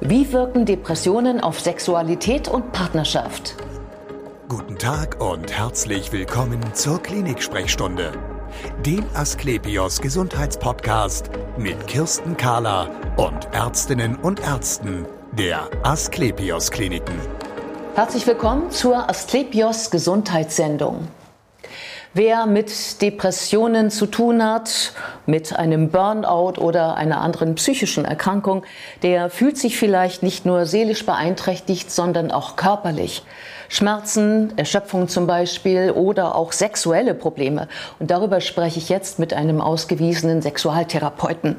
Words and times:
Wie 0.00 0.32
wirken 0.32 0.66
Depressionen 0.66 1.40
auf 1.40 1.60
Sexualität 1.60 2.48
und 2.48 2.72
Partnerschaft? 2.72 3.54
Guten 4.48 4.76
Tag 4.76 5.20
und 5.20 5.56
herzlich 5.56 6.12
willkommen 6.12 6.60
zur 6.74 7.00
Klinik-Sprechstunde, 7.00 8.12
dem 8.84 9.04
Asklepios 9.14 10.00
Gesundheitspodcast 10.00 11.30
mit 11.56 11.86
Kirsten 11.86 12.36
Kahler 12.36 12.90
und 13.16 13.48
Ärztinnen 13.52 14.16
und 14.16 14.40
Ärzten 14.40 15.06
der 15.32 15.70
Asklepios 15.84 16.70
Kliniken. 16.70 17.14
Herzlich 17.94 18.26
willkommen 18.26 18.70
zur 18.72 19.08
Asklepios 19.08 19.90
Gesundheitssendung. 19.90 21.06
Wer 22.16 22.46
mit 22.46 23.02
Depressionen 23.02 23.90
zu 23.90 24.06
tun 24.06 24.44
hat, 24.44 24.92
mit 25.26 25.56
einem 25.56 25.90
Burnout 25.90 26.60
oder 26.60 26.94
einer 26.94 27.20
anderen 27.20 27.56
psychischen 27.56 28.04
Erkrankung, 28.04 28.64
der 29.02 29.30
fühlt 29.30 29.58
sich 29.58 29.76
vielleicht 29.76 30.22
nicht 30.22 30.46
nur 30.46 30.64
seelisch 30.64 31.04
beeinträchtigt, 31.04 31.90
sondern 31.90 32.30
auch 32.30 32.54
körperlich. 32.54 33.24
Schmerzen, 33.68 34.52
Erschöpfung 34.56 35.08
zum 35.08 35.26
Beispiel 35.26 35.90
oder 35.90 36.34
auch 36.34 36.52
sexuelle 36.52 37.14
Probleme. 37.14 37.68
Und 37.98 38.10
darüber 38.10 38.40
spreche 38.40 38.78
ich 38.78 38.88
jetzt 38.88 39.18
mit 39.18 39.32
einem 39.32 39.60
ausgewiesenen 39.60 40.42
Sexualtherapeuten. 40.42 41.56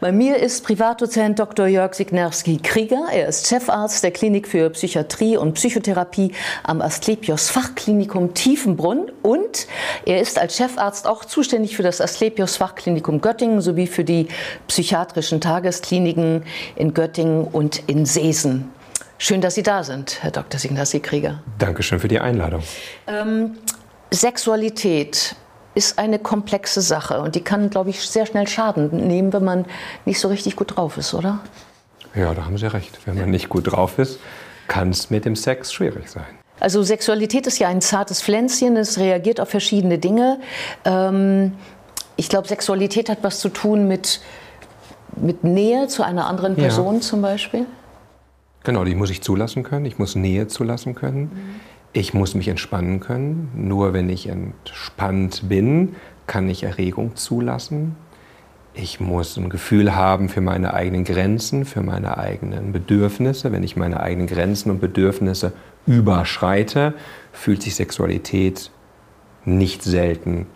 Bei 0.00 0.12
mir 0.12 0.36
ist 0.36 0.64
Privatdozent 0.64 1.38
Dr. 1.38 1.66
Jörg 1.66 1.94
Signerski-Krieger. 1.94 3.06
Er 3.12 3.28
ist 3.28 3.46
Chefarzt 3.48 4.04
der 4.04 4.10
Klinik 4.10 4.46
für 4.48 4.70
Psychiatrie 4.70 5.36
und 5.36 5.54
Psychotherapie 5.54 6.32
am 6.62 6.80
Asklepios 6.80 7.48
Fachklinikum 7.48 8.34
Tiefenbrunn 8.34 9.10
und 9.22 9.66
er 10.04 10.20
ist 10.20 10.38
als 10.38 10.56
Chefarzt 10.56 11.06
auch 11.06 11.24
zuständig 11.24 11.76
für 11.76 11.82
das 11.82 12.00
Asklepios 12.00 12.56
Fachklinikum 12.56 13.20
Göttingen 13.20 13.60
sowie 13.60 13.86
für 13.86 14.04
die 14.04 14.28
psychiatrischen 14.68 15.40
Tageskliniken 15.40 16.44
in 16.74 16.94
Göttingen 16.94 17.44
und 17.44 17.82
in 17.86 18.06
Seesen. 18.06 18.75
Schön, 19.18 19.40
dass 19.40 19.54
Sie 19.54 19.62
da 19.62 19.82
sind, 19.82 20.22
Herr 20.22 20.30
Dr. 20.30 20.60
Signassi-Krieger. 20.60 21.42
Dankeschön 21.58 22.00
für 22.00 22.08
die 22.08 22.20
Einladung. 22.20 22.62
Ähm, 23.06 23.56
Sexualität 24.10 25.34
ist 25.74 25.98
eine 25.98 26.18
komplexe 26.18 26.82
Sache 26.82 27.20
und 27.20 27.34
die 27.34 27.40
kann, 27.40 27.70
glaube 27.70 27.90
ich, 27.90 28.00
sehr 28.00 28.26
schnell 28.26 28.46
Schaden 28.46 28.90
nehmen, 29.06 29.32
wenn 29.32 29.44
man 29.44 29.64
nicht 30.04 30.20
so 30.20 30.28
richtig 30.28 30.56
gut 30.56 30.76
drauf 30.76 30.98
ist, 30.98 31.14
oder? 31.14 31.40
Ja, 32.14 32.34
da 32.34 32.44
haben 32.44 32.58
Sie 32.58 32.66
recht. 32.66 32.98
Wenn 33.06 33.18
man 33.18 33.30
nicht 33.30 33.48
gut 33.48 33.72
drauf 33.72 33.98
ist, 33.98 34.18
kann 34.68 34.90
es 34.90 35.10
mit 35.10 35.24
dem 35.24 35.36
Sex 35.36 35.72
schwierig 35.72 36.08
sein. 36.08 36.26
Also 36.60 36.82
Sexualität 36.82 37.46
ist 37.46 37.58
ja 37.58 37.68
ein 37.68 37.82
zartes 37.82 38.22
Pflänzchen, 38.22 38.76
es 38.76 38.98
reagiert 38.98 39.40
auf 39.40 39.50
verschiedene 39.50 39.98
Dinge. 39.98 40.40
Ähm, 40.84 41.52
ich 42.16 42.28
glaube, 42.28 42.48
Sexualität 42.48 43.08
hat 43.10 43.18
was 43.22 43.40
zu 43.40 43.50
tun 43.50 43.88
mit, 43.88 44.20
mit 45.14 45.44
Nähe 45.44 45.88
zu 45.88 46.02
einer 46.02 46.26
anderen 46.26 46.56
Person 46.56 46.96
ja. 46.96 47.00
zum 47.02 47.20
Beispiel. 47.20 47.66
Genau, 48.66 48.82
die 48.82 48.96
muss 48.96 49.10
ich 49.10 49.22
zulassen 49.22 49.62
können. 49.62 49.86
Ich 49.86 49.96
muss 49.96 50.16
Nähe 50.16 50.48
zulassen 50.48 50.96
können. 50.96 51.20
Mhm. 51.20 51.60
Ich 51.92 52.14
muss 52.14 52.34
mich 52.34 52.48
entspannen 52.48 52.98
können. 52.98 53.48
Nur 53.54 53.92
wenn 53.92 54.10
ich 54.10 54.26
entspannt 54.26 55.48
bin, 55.48 55.94
kann 56.26 56.48
ich 56.48 56.64
Erregung 56.64 57.14
zulassen. 57.14 57.94
Ich 58.74 58.98
muss 58.98 59.36
ein 59.36 59.50
Gefühl 59.50 59.94
haben 59.94 60.28
für 60.28 60.40
meine 60.40 60.74
eigenen 60.74 61.04
Grenzen, 61.04 61.64
für 61.64 61.80
meine 61.80 62.18
eigenen 62.18 62.72
Bedürfnisse. 62.72 63.52
Wenn 63.52 63.62
ich 63.62 63.76
meine 63.76 64.00
eigenen 64.00 64.26
Grenzen 64.26 64.72
und 64.72 64.80
Bedürfnisse 64.80 65.52
überschreite, 65.86 66.94
fühlt 67.30 67.62
sich 67.62 67.76
Sexualität 67.76 68.72
nicht 69.44 69.84
selten 69.84 70.46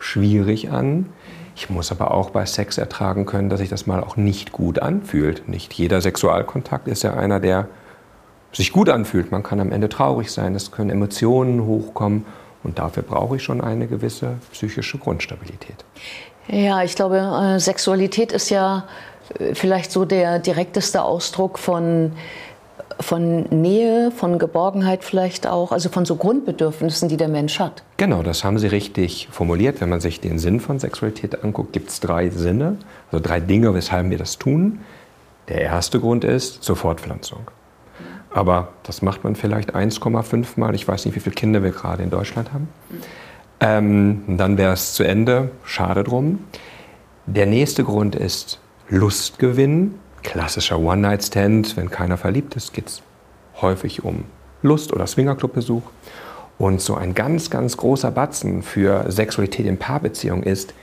schwierig 0.00 0.72
an. 0.72 1.10
Ich 1.54 1.68
muss 1.68 1.90
aber 1.90 2.12
auch 2.12 2.30
bei 2.30 2.46
Sex 2.46 2.78
ertragen 2.78 3.26
können, 3.26 3.48
dass 3.48 3.60
sich 3.60 3.68
das 3.68 3.86
mal 3.86 4.02
auch 4.02 4.16
nicht 4.16 4.52
gut 4.52 4.78
anfühlt. 4.78 5.48
Nicht 5.48 5.72
jeder 5.74 6.00
Sexualkontakt 6.00 6.88
ist 6.88 7.02
ja 7.02 7.14
einer, 7.14 7.40
der 7.40 7.68
sich 8.52 8.72
gut 8.72 8.88
anfühlt. 8.88 9.30
Man 9.32 9.42
kann 9.42 9.60
am 9.60 9.72
Ende 9.72 9.88
traurig 9.88 10.30
sein, 10.30 10.54
es 10.54 10.70
können 10.70 10.90
Emotionen 10.90 11.66
hochkommen 11.66 12.24
und 12.62 12.78
dafür 12.78 13.02
brauche 13.02 13.36
ich 13.36 13.42
schon 13.42 13.60
eine 13.60 13.86
gewisse 13.86 14.36
psychische 14.52 14.98
Grundstabilität. 14.98 15.84
Ja, 16.48 16.82
ich 16.82 16.94
glaube, 16.94 17.18
äh, 17.18 17.60
Sexualität 17.60 18.32
ist 18.32 18.50
ja 18.50 18.84
äh, 19.38 19.54
vielleicht 19.54 19.92
so 19.92 20.04
der 20.04 20.38
direkteste 20.38 21.02
Ausdruck 21.02 21.58
von 21.58 22.12
von 23.00 23.42
Nähe, 23.50 24.10
von 24.10 24.38
Geborgenheit 24.38 25.04
vielleicht 25.04 25.46
auch, 25.46 25.72
also 25.72 25.88
von 25.88 26.04
so 26.04 26.16
Grundbedürfnissen, 26.16 27.08
die 27.08 27.16
der 27.16 27.28
Mensch 27.28 27.58
hat. 27.58 27.82
Genau, 27.96 28.22
das 28.22 28.44
haben 28.44 28.58
Sie 28.58 28.66
richtig 28.66 29.28
formuliert. 29.30 29.80
Wenn 29.80 29.88
man 29.88 30.00
sich 30.00 30.20
den 30.20 30.38
Sinn 30.38 30.60
von 30.60 30.78
Sexualität 30.78 31.44
anguckt, 31.44 31.72
gibt 31.72 31.90
es 31.90 32.00
drei 32.00 32.30
Sinne, 32.30 32.76
also 33.10 33.22
drei 33.22 33.40
Dinge, 33.40 33.74
weshalb 33.74 34.10
wir 34.10 34.18
das 34.18 34.38
tun. 34.38 34.80
Der 35.48 35.60
erste 35.60 36.00
Grund 36.00 36.24
ist 36.24 36.62
zur 36.62 36.76
Fortpflanzung. 36.76 37.50
Aber 38.30 38.68
das 38.84 39.02
macht 39.02 39.24
man 39.24 39.36
vielleicht 39.36 39.74
1,5 39.74 40.46
Mal. 40.56 40.74
Ich 40.74 40.88
weiß 40.88 41.04
nicht, 41.04 41.14
wie 41.14 41.20
viele 41.20 41.34
Kinder 41.34 41.62
wir 41.62 41.70
gerade 41.70 42.02
in 42.02 42.10
Deutschland 42.10 42.52
haben. 42.52 42.68
Ähm, 43.60 44.22
dann 44.38 44.58
wäre 44.58 44.72
es 44.72 44.94
zu 44.94 45.04
Ende. 45.04 45.50
Schade 45.64 46.04
drum. 46.04 46.40
Der 47.26 47.46
nächste 47.46 47.84
Grund 47.84 48.16
ist 48.16 48.58
Lustgewinn 48.88 49.94
klassischer 50.22 50.78
One-Night-Stand, 50.78 51.76
wenn 51.76 51.90
keiner 51.90 52.16
verliebt 52.16 52.56
ist, 52.56 52.72
geht 52.72 52.88
es 52.88 53.02
häufig 53.60 54.04
um 54.04 54.24
Lust- 54.62 54.92
oder 54.92 55.06
Swingerclub-Besuch. 55.06 55.82
Und 56.58 56.80
so 56.80 56.94
ein 56.94 57.14
ganz, 57.14 57.50
ganz 57.50 57.76
großer 57.76 58.10
Batzen 58.10 58.62
für 58.62 59.10
Sexualität 59.10 59.66
in 59.66 59.78
Paarbeziehung 59.78 60.42
ist 60.42 60.74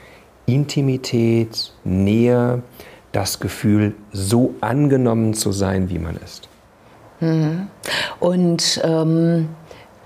Intimität, 0.46 1.72
Nähe, 1.84 2.62
das 3.12 3.40
Gefühl, 3.40 3.94
so 4.12 4.54
angenommen 4.60 5.34
zu 5.34 5.52
sein, 5.52 5.88
wie 5.88 5.98
man 5.98 6.16
ist. 6.16 6.48
Mhm. 7.20 7.68
Und 8.18 8.80
ähm, 8.84 9.48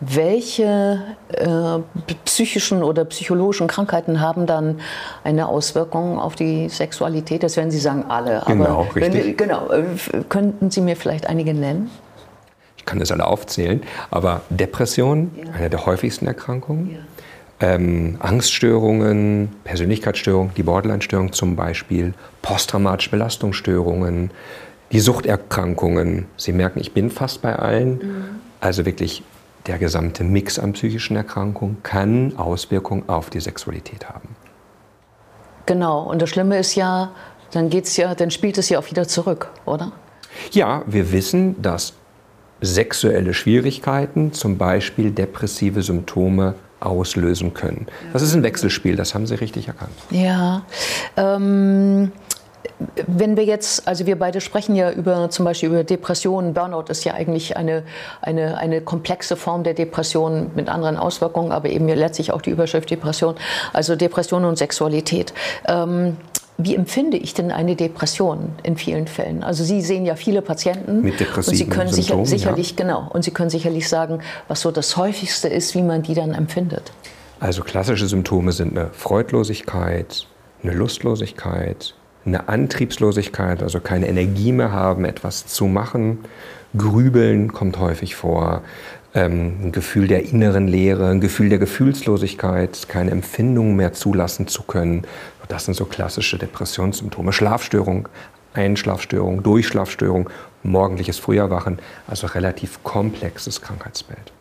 welche 0.01 1.03
äh, 1.29 2.07
psychischen 2.25 2.83
oder 2.83 3.05
psychologischen 3.05 3.69
Krankheiten 3.69 4.21
haben 4.21 4.47
dann 4.47 4.81
eine 5.23 5.49
Auswirkung 5.49 6.19
auf 6.19 6.35
die 6.35 6.69
Sexualität? 6.69 7.43
Das 7.43 7.57
werden 7.57 7.71
Sie 7.71 7.79
sagen, 7.79 8.05
alle. 8.09 8.43
Genau, 8.47 8.65
Aber 8.65 8.97
richtig. 8.97 9.27
Wenn, 9.27 9.37
genau, 9.37 9.71
äh, 9.71 9.85
könnten 10.29 10.71
Sie 10.71 10.81
mir 10.81 10.97
vielleicht 10.97 11.27
einige 11.27 11.55
nennen? 11.55 11.91
Ich 12.77 12.85
kann 12.85 12.99
das 12.99 13.11
alle 13.13 13.27
aufzählen, 13.27 13.83
aber 14.11 14.43
Depression, 14.51 15.31
ja. 15.37 15.53
eine 15.55 15.71
der 15.71 15.87
häufigsten 15.87 16.27
Erkrankungen. 16.27 16.91
Ja. 16.91 16.99
Ähm, 17.61 18.17
Angststörungen, 18.21 19.55
Persönlichkeitsstörungen, 19.63 20.53
die 20.55 20.65
Borderline-Störung 20.65 21.33
zum 21.33 21.57
Beispiel, 21.57 22.13
posttraumatische 22.43 23.11
Belastungsstörungen, 23.11 24.33
die 24.93 25.01
Suchterkrankungen. 25.01 26.27
Sie 26.37 26.53
merken, 26.53 26.81
ich 26.81 26.93
bin 26.93 27.11
fast 27.11 27.41
bei 27.41 27.57
allen. 27.57 27.93
Mhm. 27.93 28.25
Also 28.61 28.85
wirklich 28.85 29.23
der 29.67 29.79
gesamte 29.79 30.25
Mix 30.25 30.59
an 30.59 30.73
psychischen 30.75 31.17
Erkrankungen 31.17 31.79
kann 31.83 32.37
Auswirkungen 32.37 33.09
auf 33.09 33.31
die 33.31 33.41
Sexualität 33.41 34.09
haben. 34.09 34.37
Genau, 35.67 36.03
und 36.03 36.21
das 36.21 36.31
Schlimme 36.31 36.59
ist 36.59 36.75
ja, 36.75 37.13
dann 37.53 37.71
geht's 37.71 37.97
ja, 37.97 38.15
dann 38.15 38.31
spielt 38.31 38.59
es 38.59 38.69
ja 38.69 38.79
auch 38.79 38.91
wieder 38.91 39.09
zurück, 39.09 39.51
oder? 39.65 39.93
Ja, 40.53 40.83
wir 40.87 41.13
wissen, 41.13 41.61
dass 41.63 41.95
sexuelle 42.61 43.35
Schwierigkeiten, 43.35 44.33
zum 44.33 44.59
Beispiel 44.59 45.11
depressive 45.11 45.83
Symptome, 45.83 46.55
auslösen 46.81 47.55
können. 47.55 47.87
Das 48.13 48.21
ist 48.21 48.35
ein 48.35 48.43
Wechselspiel, 48.43 48.95
das 48.95 49.15
haben 49.15 49.27
Sie 49.27 49.35
richtig 49.37 49.69
erkannt. 49.69 49.95
Ja. 50.11 50.67
Ähm 51.17 52.13
wenn 53.07 53.37
wir 53.37 53.45
jetzt, 53.45 53.87
also 53.87 54.07
wir 54.07 54.19
beide 54.19 54.41
sprechen 54.41 54.75
ja 54.75 54.91
über 54.91 55.31
zum 55.31 55.45
Beispiel 55.45 55.69
über 55.69 55.85
Depressionen, 55.85 56.55
Burnout 56.55 56.85
ist 56.89 57.05
ja 57.05 57.15
eigentlich 57.15 57.57
eine, 57.57 57.83
eine, 58.21 58.59
eine 58.59 58.81
komplexe 58.81 59.37
Form 59.37 59.65
der 59.65 59.75
Depression 59.75 60.51
mit 60.55 60.69
anderen 60.69 60.97
Auswirkungen, 60.97 61.53
aber 61.53 61.69
eben 61.69 61.89
letztlich 61.89 62.33
auch 62.33 62.43
die 62.43 62.51
Überschrift 62.51 62.91
Depression, 62.91 63.35
also 63.73 63.97
Depression 63.97 64.45
und 64.45 64.59
Sexualität. 64.59 65.35
Ähm, 65.67 66.17
wie 66.57 66.77
empfinde 66.77 67.17
ich 67.17 67.35
denn 67.35 67.51
eine 67.51 67.75
Depression 67.75 68.53
in 68.63 68.77
vielen 68.77 69.09
Fällen? 69.09 69.43
Also 69.43 69.65
Sie 69.65 69.81
sehen 69.81 70.07
ja 70.07 70.15
viele 70.15 70.41
Patienten 70.41 71.03
mit 71.03 71.19
depressiven 71.19 71.53
und 71.53 71.57
Sie 71.57 71.67
können 71.67 71.93
Symptomen, 71.93 72.27
sicher, 72.27 72.39
sicherlich 72.39 72.71
ja. 72.71 72.77
genau 72.77 73.09
und 73.13 73.25
Sie 73.25 73.33
können 73.33 73.51
sicherlich 73.51 73.89
sagen, 73.89 74.21
was 74.47 74.61
so 74.61 74.71
das 74.71 74.97
häufigste 74.97 75.49
ist, 75.49 75.75
wie 75.75 75.83
man 75.83 76.03
die 76.03 76.15
dann 76.15 76.33
empfindet. 76.33 76.93
Also 77.41 77.63
klassische 77.63 78.07
Symptome 78.07 78.53
sind 78.53 78.79
eine 78.79 78.91
Freudlosigkeit, 78.93 80.29
eine 80.63 80.73
Lustlosigkeit, 80.73 81.95
eine 82.27 82.49
Antriebslosigkeit, 82.49 83.63
also 83.63 83.81
keine 83.81 84.09
Energie 84.09 84.53
mehr 84.53 84.73
haben, 84.73 85.05
etwas 85.05 85.47
zu 85.47 85.67
machen. 85.67 86.19
Grübeln 86.77 87.53
kommt 87.53 87.79
häufig 87.79 88.17
vor, 88.17 88.63
ähm, 89.15 89.57
ein 89.63 89.73
Gefühl 89.73 90.09
der 90.09 90.25
inneren 90.25 90.67
Leere, 90.67 91.09
ein 91.09 91.21
Gefühl 91.21 91.49
der 91.49 91.59
Gefühlslosigkeit, 91.59 92.89
keine 92.89 93.11
Empfindungen 93.11 93.77
mehr 93.77 93.93
zulassen 93.93 94.49
zu 94.49 94.63
können. 94.63 95.03
Das 95.49 95.67
sind 95.67 95.75
so 95.75 95.85
klassische 95.85 96.39
Depressionssymptome. 96.39 97.33
Schlafstörung, 97.33 98.09
Einschlafstörung, 98.55 99.43
Durchschlafstörung, 99.43 100.31
morgendliches 100.63 101.19
Früherwachen, 101.19 101.79
also 102.07 102.27
relativ 102.27 102.83
komplexes 102.83 103.61
Krankheitsbild. 103.61 104.33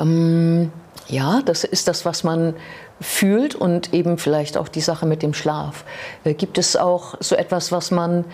Ähm, 0.00 0.70
ja, 1.08 1.42
das 1.44 1.64
ist 1.64 1.88
das, 1.88 2.04
was 2.04 2.24
man 2.24 2.54
fühlt 3.00 3.54
und 3.54 3.92
eben 3.92 4.18
vielleicht 4.18 4.56
auch 4.56 4.68
die 4.68 4.80
Sache 4.80 5.06
mit 5.06 5.22
dem 5.22 5.34
Schlaf. 5.34 5.84
Äh, 6.24 6.34
gibt 6.34 6.58
es 6.58 6.76
auch 6.76 7.14
so 7.20 7.34
etwas, 7.34 7.72
was 7.72 7.90
man 7.90 8.24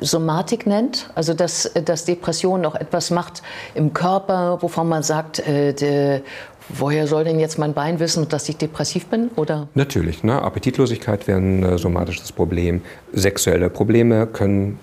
Somatik 0.00 0.66
nennt, 0.66 1.10
also 1.14 1.34
dass, 1.34 1.70
dass 1.84 2.04
Depression 2.04 2.60
noch 2.60 2.74
etwas 2.74 3.10
macht 3.10 3.42
im 3.74 3.92
Körper, 3.92 4.58
wovon 4.60 4.88
man 4.88 5.02
sagt, 5.02 5.46
äh, 5.46 5.72
de, 5.72 6.22
woher 6.68 7.06
soll 7.06 7.24
denn 7.24 7.38
jetzt 7.38 7.58
mein 7.58 7.74
Bein 7.74 8.00
wissen, 8.00 8.28
dass 8.28 8.48
ich 8.48 8.56
depressiv 8.56 9.06
bin? 9.06 9.30
Oder? 9.36 9.68
Natürlich, 9.74 10.24
ne? 10.24 10.40
Appetitlosigkeit 10.42 11.26
wäre 11.26 11.38
ein 11.38 11.62
äh, 11.62 11.78
somatisches 11.78 12.32
Problem. 12.32 12.82
Sexuelle 13.12 13.70
Probleme 13.70 14.26
können 14.26 14.78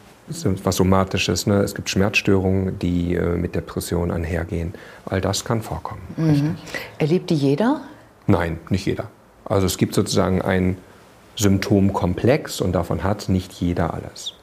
was 0.63 0.75
Somatisches. 0.75 1.47
Ne? 1.47 1.61
Es 1.61 1.75
gibt 1.75 1.89
Schmerzstörungen, 1.89 2.79
die 2.79 3.15
äh, 3.15 3.35
mit 3.35 3.55
Depressionen 3.55 4.11
einhergehen. 4.11 4.73
All 5.05 5.21
das 5.21 5.45
kann 5.45 5.61
vorkommen. 5.61 6.01
Mhm. 6.17 6.55
Erlebt 6.97 7.29
die 7.29 7.35
jeder? 7.35 7.81
Nein, 8.27 8.59
nicht 8.69 8.85
jeder. 8.85 9.09
Also 9.45 9.67
es 9.67 9.77
gibt 9.77 9.93
sozusagen 9.93 10.41
ein 10.41 10.77
Symptomkomplex 11.35 12.61
und 12.61 12.73
davon 12.73 13.03
hat 13.03 13.29
nicht 13.29 13.53
jeder 13.53 13.93
alles. 13.93 14.33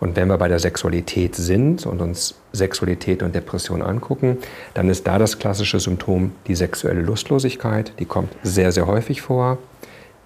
Und 0.00 0.16
wenn 0.16 0.26
wir 0.26 0.36
bei 0.36 0.48
der 0.48 0.58
Sexualität 0.58 1.36
sind 1.36 1.86
und 1.86 2.02
uns 2.02 2.34
Sexualität 2.52 3.22
und 3.22 3.36
Depression 3.36 3.82
angucken, 3.82 4.38
dann 4.74 4.88
ist 4.88 5.06
da 5.06 5.16
das 5.16 5.38
klassische 5.38 5.78
Symptom 5.78 6.32
die 6.48 6.56
sexuelle 6.56 7.02
Lustlosigkeit. 7.02 7.92
Die 8.00 8.04
kommt 8.04 8.34
sehr, 8.42 8.72
sehr 8.72 8.88
häufig 8.88 9.22
vor. 9.22 9.58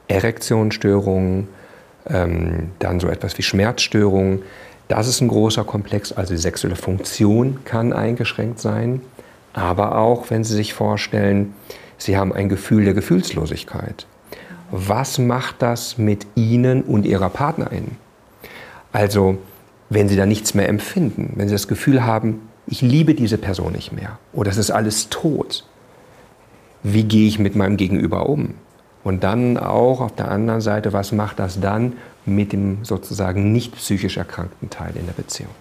Erektionsstörungen, 0.09 1.49
ähm, 2.09 2.71
dann 2.79 3.01
so 3.01 3.09
etwas 3.09 3.37
wie 3.37 3.43
Schmerzstörungen. 3.43 4.43
Das 4.89 5.09
ist 5.09 5.21
ein 5.21 5.29
großer 5.29 5.65
Komplex. 5.65 6.13
Also 6.13 6.35
die 6.35 6.41
sexuelle 6.41 6.77
Funktion 6.77 7.65
kann 7.65 7.93
eingeschränkt 7.93 8.61
sein. 8.61 9.01
Aber 9.53 9.99
auch, 9.99 10.31
wenn 10.31 10.45
Sie 10.45 10.55
sich 10.55 10.75
vorstellen, 10.75 11.55
Sie 11.99 12.17
haben 12.17 12.33
ein 12.33 12.49
Gefühl 12.49 12.85
der 12.85 12.95
Gefühlslosigkeit. 12.95 14.07
Was 14.71 15.19
macht 15.19 15.63
das 15.63 15.97
mit 15.97 16.27
Ihnen 16.35 16.83
und 16.83 17.07
Ihrer 17.07 17.31
Partnerin? 17.31 17.93
Also, 18.93 19.39
wenn 19.89 20.09
Sie 20.09 20.17
da 20.17 20.27
nichts 20.27 20.55
mehr 20.55 20.69
empfinden, 20.69 21.33
wenn 21.37 21.49
Sie 21.49 21.55
das 21.55 21.69
Gefühl 21.69 22.05
haben, 22.05 22.49
ich 22.67 22.83
liebe 22.83 23.15
diese 23.15 23.39
Person 23.39 23.73
nicht 23.73 23.93
mehr 23.93 24.19
oder 24.33 24.51
es 24.51 24.57
ist 24.57 24.71
alles 24.71 25.09
tot, 25.09 25.65
wie 26.83 27.05
gehe 27.05 27.29
ich 27.29 27.39
mit 27.39 27.57
meinem 27.57 27.77
Gegenüber 27.77 28.29
um? 28.29 28.55
Und 29.07 29.23
dann 29.23 29.57
auch 29.57 30.01
auf 30.01 30.17
der 30.17 30.33
anderen 30.33 30.61
Seite, 30.61 30.93
was 30.93 31.13
macht 31.13 31.39
das 31.39 31.61
dann 31.61 31.93
mit 32.25 32.53
dem 32.53 32.79
sozusagen 32.83 33.53
nicht 33.53 33.77
psychisch 33.77 34.17
erkrankten 34.17 34.69
Teil 34.69 34.97
in 34.97 35.07
der 35.07 35.13
Beziehung? 35.13 35.53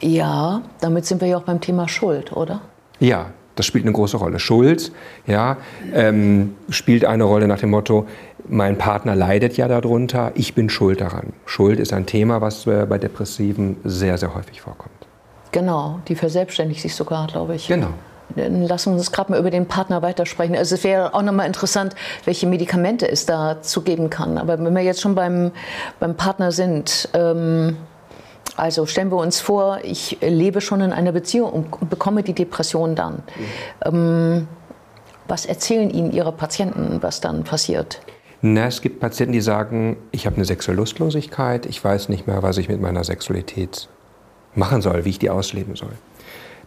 Ja, 0.00 0.62
damit 0.80 1.06
sind 1.06 1.20
wir 1.20 1.28
ja 1.28 1.36
auch 1.36 1.44
beim 1.44 1.60
Thema 1.60 1.86
Schuld, 1.86 2.32
oder? 2.32 2.60
Ja, 2.98 3.26
das 3.54 3.66
spielt 3.66 3.84
eine 3.84 3.92
große 3.92 4.16
Rolle. 4.16 4.40
Schuld 4.40 4.90
ja, 5.28 5.58
ähm, 5.94 6.56
spielt 6.70 7.04
eine 7.04 7.22
Rolle 7.22 7.46
nach 7.46 7.60
dem 7.60 7.70
Motto, 7.70 8.08
mein 8.48 8.76
Partner 8.78 9.14
leidet 9.14 9.56
ja 9.56 9.68
darunter, 9.68 10.32
ich 10.34 10.56
bin 10.56 10.68
schuld 10.68 11.00
daran. 11.00 11.34
Schuld 11.46 11.78
ist 11.78 11.92
ein 11.92 12.04
Thema, 12.04 12.40
was 12.40 12.66
äh, 12.66 12.84
bei 12.84 12.98
Depressiven 12.98 13.76
sehr, 13.84 14.18
sehr 14.18 14.34
häufig 14.34 14.60
vorkommt. 14.60 15.06
Genau, 15.52 16.00
die 16.08 16.16
verselbstständigt 16.16 16.80
sich 16.80 16.96
sogar, 16.96 17.28
glaube 17.28 17.54
ich. 17.54 17.68
Genau. 17.68 17.94
Lassen 18.34 18.92
wir 18.92 18.98
uns 18.98 19.10
gerade 19.10 19.32
mal 19.32 19.40
über 19.40 19.50
den 19.50 19.66
Partner 19.66 20.02
weitersprechen. 20.02 20.54
Also 20.56 20.74
es 20.74 20.84
wäre 20.84 21.14
auch 21.14 21.22
nochmal 21.22 21.46
interessant, 21.46 21.94
welche 22.24 22.46
Medikamente 22.46 23.10
es 23.10 23.26
da 23.26 23.62
zu 23.62 23.82
geben 23.82 24.10
kann. 24.10 24.38
Aber 24.38 24.58
wenn 24.58 24.74
wir 24.74 24.82
jetzt 24.82 25.00
schon 25.00 25.14
beim, 25.14 25.50
beim 25.98 26.14
Partner 26.14 26.52
sind, 26.52 27.08
ähm, 27.14 27.76
also 28.56 28.86
stellen 28.86 29.10
wir 29.10 29.18
uns 29.18 29.40
vor, 29.40 29.78
ich 29.82 30.18
lebe 30.20 30.60
schon 30.60 30.80
in 30.80 30.92
einer 30.92 31.12
Beziehung 31.12 31.52
und 31.52 31.90
bekomme 31.90 32.22
die 32.22 32.32
Depression 32.32 32.94
dann. 32.94 33.22
Mhm. 33.84 33.94
Ähm, 33.94 34.48
was 35.28 35.46
erzählen 35.46 35.90
Ihnen 35.90 36.10
Ihre 36.10 36.32
Patienten, 36.32 36.98
was 37.02 37.20
dann 37.20 37.44
passiert? 37.44 38.00
Na, 38.40 38.66
es 38.66 38.80
gibt 38.80 39.00
Patienten, 39.00 39.32
die 39.32 39.40
sagen, 39.40 39.96
ich 40.10 40.26
habe 40.26 40.36
eine 40.36 40.44
sexuelle 40.44 40.78
Lustlosigkeit, 40.78 41.66
ich 41.66 41.82
weiß 41.82 42.08
nicht 42.08 42.26
mehr, 42.26 42.42
was 42.42 42.56
ich 42.58 42.68
mit 42.68 42.80
meiner 42.80 43.04
Sexualität 43.04 43.88
machen 44.54 44.80
soll, 44.80 45.04
wie 45.04 45.10
ich 45.10 45.18
die 45.18 45.30
ausleben 45.30 45.76
soll. 45.76 45.92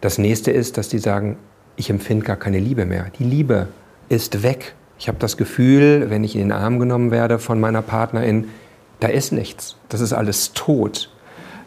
Das 0.00 0.18
nächste 0.18 0.50
ist, 0.50 0.78
dass 0.78 0.88
die 0.88 0.98
sagen, 0.98 1.38
ich 1.76 1.90
empfinde 1.90 2.24
gar 2.24 2.36
keine 2.36 2.58
Liebe 2.58 2.84
mehr. 2.84 3.06
Die 3.18 3.24
Liebe 3.24 3.68
ist 4.08 4.42
weg. 4.42 4.74
Ich 4.98 5.08
habe 5.08 5.18
das 5.18 5.36
Gefühl, 5.36 6.06
wenn 6.10 6.24
ich 6.24 6.34
in 6.34 6.42
den 6.42 6.52
Arm 6.52 6.78
genommen 6.78 7.10
werde 7.10 7.38
von 7.38 7.60
meiner 7.60 7.82
Partnerin, 7.82 8.48
da 9.00 9.08
ist 9.08 9.32
nichts. 9.32 9.76
Das 9.88 10.00
ist 10.00 10.12
alles 10.12 10.52
tot. 10.52 11.10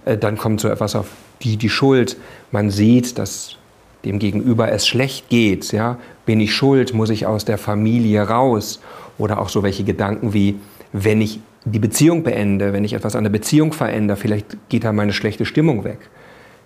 Äh, 0.06 0.18
dann 0.18 0.38
kommt 0.38 0.62
so 0.62 0.69
etwas 0.69 0.96
auf 0.96 1.07
die, 1.42 1.57
die 1.57 1.69
Schuld. 1.69 2.18
Man 2.52 2.69
sieht, 2.69 3.18
dass 3.18 3.57
dem 4.06 4.19
Gegenüber 4.19 4.72
es 4.72 4.88
schlecht 4.88 5.30
geht. 5.30 5.72
Ja? 5.72 5.98
Bin 6.25 6.40
ich 6.40 6.54
schuld? 6.56 6.94
Muss 6.94 7.10
ich 7.10 7.25
aus 7.25 7.44
der 7.44 7.57
Familie 7.57 8.22
raus? 8.22 8.80
Oder 9.18 9.40
auch 9.40 9.50
so 9.50 9.63
welche 9.63 9.84
Gedanken 9.84 10.34
wie, 10.34 10.56
wenn 10.94 11.22
ich 11.22 11.40
die 11.66 11.80
Beziehung 11.80 12.24
beende, 12.24 12.74
wenn 12.74 12.84
ich 12.84 12.94
etwas 12.94 13.16
an 13.16 13.24
der 13.24 13.31
Beziehung 13.31 13.74
verändere, 13.74 14.18
vielleicht 14.18 14.69
geht 14.69 14.84
da 14.84 14.94
meine 14.94 15.13
schlechte 15.13 15.46
Stimmung 15.46 15.84
weg. 15.84 15.98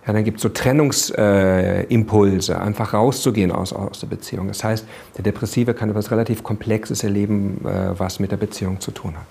Ja, 0.07 0.13
dann 0.13 0.23
gibt 0.23 0.37
es 0.37 0.43
so 0.43 0.49
Trennungsimpulse, 0.49 2.53
äh, 2.53 2.55
einfach 2.55 2.93
rauszugehen 2.93 3.51
aus, 3.51 3.73
aus 3.73 3.99
der 3.99 4.07
Beziehung. 4.07 4.47
Das 4.47 4.63
heißt, 4.63 4.85
der 5.17 5.23
Depressive 5.23 5.73
kann 5.73 5.89
etwas 5.89 6.09
relativ 6.11 6.41
Komplexes 6.41 7.03
erleben, 7.03 7.59
äh, 7.65 7.99
was 7.99 8.19
mit 8.19 8.31
der 8.31 8.37
Beziehung 8.37 8.79
zu 8.79 8.91
tun 8.91 9.15
hat. 9.15 9.25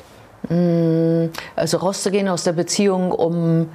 Mm, 0.51 1.31
also 1.57 1.79
rauszugehen 1.79 2.29
aus 2.29 2.45
der 2.45 2.53
Beziehung, 2.53 3.13
um 3.13 3.69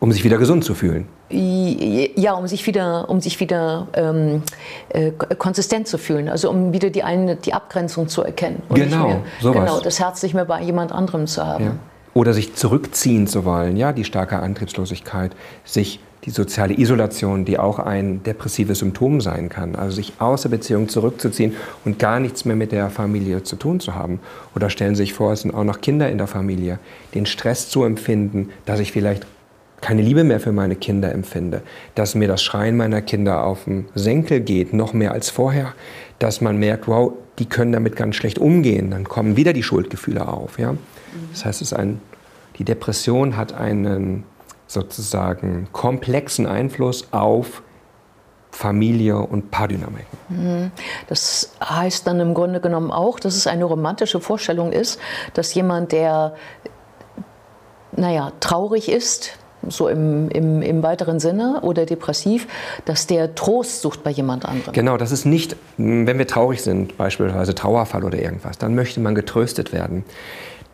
um 0.00 0.12
sich 0.12 0.24
wieder 0.24 0.38
gesund 0.38 0.64
zu 0.64 0.74
fühlen. 0.74 1.06
Ja, 1.28 2.32
um 2.32 2.46
sich 2.46 2.66
wieder, 2.66 3.08
um 3.10 3.20
sich 3.20 3.38
wieder 3.38 3.86
ähm, 3.92 4.42
äh, 4.88 5.12
konsistent 5.12 5.86
zu 5.86 5.98
fühlen, 5.98 6.28
also 6.28 6.50
um 6.50 6.72
wieder 6.72 6.90
die, 6.90 7.02
eine, 7.02 7.36
die 7.36 7.52
Abgrenzung 7.52 8.08
zu 8.08 8.22
erkennen. 8.22 8.62
Genau, 8.70 9.08
mehr, 9.08 9.22
sowas. 9.40 9.54
genau, 9.54 9.80
das 9.80 10.00
Herz 10.00 10.22
nicht 10.22 10.34
mehr 10.34 10.46
bei 10.46 10.62
jemand 10.62 10.90
anderem 10.90 11.26
zu 11.26 11.46
haben. 11.46 11.64
Ja. 11.64 11.72
Oder 12.14 12.32
sich 12.32 12.54
zurückziehen 12.54 13.26
zu 13.26 13.44
wollen, 13.44 13.76
ja, 13.76 13.92
die 13.92 14.04
starke 14.04 14.38
Antriebslosigkeit, 14.38 15.32
sich 15.64 16.00
die 16.24 16.30
soziale 16.30 16.78
Isolation, 16.78 17.44
die 17.44 17.58
auch 17.58 17.78
ein 17.78 18.22
depressives 18.22 18.80
Symptom 18.80 19.20
sein 19.20 19.48
kann. 19.48 19.74
Also 19.74 19.96
sich 19.96 20.14
aus 20.18 20.42
der 20.42 20.50
Beziehung 20.50 20.88
zurückzuziehen 20.88 21.54
und 21.84 21.98
gar 21.98 22.20
nichts 22.20 22.44
mehr 22.44 22.56
mit 22.56 22.72
der 22.72 22.90
Familie 22.90 23.42
zu 23.42 23.56
tun 23.56 23.80
zu 23.80 23.94
haben. 23.94 24.20
Oder 24.54 24.68
stellen 24.68 24.94
Sie 24.94 25.02
sich 25.02 25.14
vor, 25.14 25.32
es 25.32 25.42
sind 25.42 25.54
auch 25.54 25.64
noch 25.64 25.80
Kinder 25.80 26.10
in 26.10 26.18
der 26.18 26.26
Familie, 26.26 26.78
den 27.14 27.26
Stress 27.26 27.68
zu 27.68 27.84
empfinden, 27.84 28.50
dass 28.66 28.80
ich 28.80 28.92
vielleicht 28.92 29.26
keine 29.80 30.02
Liebe 30.02 30.24
mehr 30.24 30.40
für 30.40 30.52
meine 30.52 30.76
Kinder 30.76 31.10
empfinde, 31.10 31.62
dass 31.94 32.14
mir 32.14 32.28
das 32.28 32.42
Schreien 32.42 32.76
meiner 32.76 33.00
Kinder 33.00 33.44
auf 33.44 33.64
den 33.64 33.86
Senkel 33.94 34.40
geht, 34.40 34.74
noch 34.74 34.92
mehr 34.92 35.12
als 35.12 35.30
vorher, 35.30 35.72
dass 36.18 36.42
man 36.42 36.58
merkt, 36.58 36.86
wow, 36.86 37.12
die 37.38 37.46
können 37.46 37.72
damit 37.72 37.96
ganz 37.96 38.16
schlecht 38.16 38.38
umgehen, 38.38 38.90
dann 38.90 39.04
kommen 39.04 39.36
wieder 39.36 39.54
die 39.54 39.62
Schuldgefühle 39.62 40.28
auf. 40.28 40.58
Ja? 40.58 40.74
Das 41.32 41.46
heißt, 41.46 41.62
es 41.62 41.72
ein, 41.72 42.00
die 42.58 42.64
Depression 42.64 43.38
hat 43.38 43.54
einen 43.54 44.24
sozusagen 44.70 45.68
komplexen 45.72 46.46
Einfluss 46.46 47.08
auf 47.12 47.62
Familie 48.52 49.18
und 49.18 49.50
Paardynamiken. 49.50 50.18
Mhm. 50.28 50.70
Das 51.08 51.52
heißt 51.62 52.06
dann 52.06 52.20
im 52.20 52.34
Grunde 52.34 52.60
genommen 52.60 52.90
auch, 52.90 53.20
dass 53.20 53.36
es 53.36 53.46
eine 53.46 53.64
romantische 53.64 54.20
Vorstellung 54.20 54.72
ist, 54.72 55.00
dass 55.34 55.54
jemand, 55.54 55.92
der 55.92 56.34
naja, 57.92 58.32
traurig 58.40 58.90
ist, 58.90 59.38
so 59.68 59.88
im, 59.88 60.30
im, 60.30 60.62
im 60.62 60.82
weiteren 60.82 61.20
Sinne 61.20 61.60
oder 61.62 61.84
depressiv, 61.84 62.46
dass 62.86 63.06
der 63.06 63.34
Trost 63.34 63.82
sucht 63.82 64.02
bei 64.02 64.10
jemand 64.10 64.46
anderem. 64.46 64.72
Genau, 64.72 64.96
das 64.96 65.12
ist 65.12 65.26
nicht, 65.26 65.56
wenn 65.76 66.16
wir 66.18 66.26
traurig 66.26 66.62
sind, 66.62 66.96
beispielsweise 66.96 67.54
Trauerfall 67.54 68.04
oder 68.04 68.18
irgendwas, 68.18 68.56
dann 68.56 68.74
möchte 68.74 69.00
man 69.00 69.14
getröstet 69.14 69.72
werden. 69.72 70.04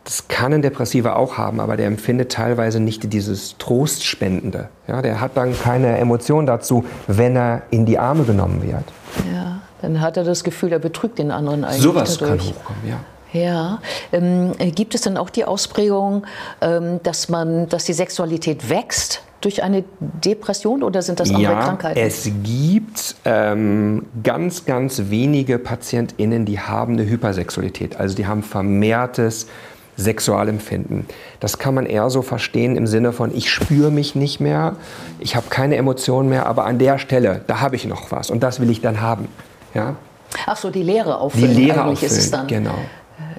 Das 0.06 0.28
kann 0.28 0.52
ein 0.52 0.62
Depressiver 0.62 1.16
auch 1.16 1.36
haben, 1.36 1.58
aber 1.58 1.76
der 1.76 1.88
empfindet 1.88 2.30
teilweise 2.30 2.78
nicht 2.78 3.12
dieses 3.12 3.58
Trostspendende. 3.58 4.68
Ja, 4.86 5.02
der 5.02 5.20
hat 5.20 5.36
dann 5.36 5.58
keine 5.58 5.98
Emotion 5.98 6.46
dazu, 6.46 6.84
wenn 7.08 7.34
er 7.34 7.62
in 7.70 7.86
die 7.86 7.98
Arme 7.98 8.22
genommen 8.22 8.62
wird. 8.62 8.84
Ja, 9.34 9.62
dann 9.82 10.00
hat 10.00 10.16
er 10.16 10.22
das 10.22 10.44
Gefühl, 10.44 10.70
er 10.70 10.78
betrügt 10.78 11.18
den 11.18 11.32
anderen 11.32 11.64
eigentlich. 11.64 11.82
Sowas 11.82 12.18
dadurch. 12.18 12.38
kann 12.38 12.54
hochkommen, 12.54 12.88
ja. 12.88 13.00
Ja, 13.32 13.80
ähm, 14.12 14.52
gibt 14.76 14.94
es 14.94 15.00
dann 15.00 15.16
auch 15.16 15.28
die 15.28 15.44
Ausprägung, 15.44 16.24
ähm, 16.60 17.00
dass 17.02 17.28
man, 17.28 17.68
dass 17.68 17.84
die 17.84 17.92
Sexualität 17.92 18.70
wächst 18.70 19.22
durch 19.40 19.64
eine 19.64 19.82
Depression 20.00 20.84
oder 20.84 21.02
sind 21.02 21.18
das 21.18 21.30
andere 21.30 21.52
ja, 21.52 21.62
Krankheiten? 21.62 21.98
Es 21.98 22.30
gibt 22.44 23.16
ähm, 23.24 24.06
ganz, 24.22 24.64
ganz 24.64 25.02
wenige 25.08 25.58
PatientInnen, 25.58 26.44
die 26.44 26.60
haben 26.60 26.94
eine 26.94 27.06
Hypersexualität, 27.06 27.98
also 27.98 28.14
die 28.14 28.26
haben 28.26 28.44
vermehrtes 28.44 29.48
Sexualempfinden. 29.96 31.06
Das 31.40 31.58
kann 31.58 31.74
man 31.74 31.86
eher 31.86 32.10
so 32.10 32.22
verstehen 32.22 32.76
im 32.76 32.86
Sinne 32.86 33.12
von, 33.12 33.34
ich 33.34 33.50
spüre 33.50 33.90
mich 33.90 34.14
nicht 34.14 34.40
mehr, 34.40 34.76
ich 35.18 35.36
habe 35.36 35.46
keine 35.48 35.76
Emotionen 35.76 36.28
mehr, 36.28 36.46
aber 36.46 36.64
an 36.66 36.78
der 36.78 36.98
Stelle, 36.98 37.42
da 37.46 37.60
habe 37.60 37.76
ich 37.76 37.86
noch 37.86 38.10
was 38.12 38.30
und 38.30 38.42
das 38.42 38.60
will 38.60 38.70
ich 38.70 38.80
dann 38.80 39.00
haben. 39.00 39.28
Ja? 39.74 39.96
Ach 40.46 40.56
so, 40.56 40.70
die 40.70 40.82
Leere 40.82 41.18
auffüllen. 41.18 41.54
Die 41.54 41.64
Leere 41.64 41.84
auffüllen, 41.84 42.12
ist 42.12 42.18
es 42.18 42.30
dann. 42.30 42.46
genau. 42.46 42.74